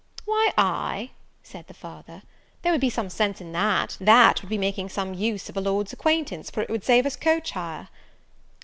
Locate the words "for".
6.49-6.63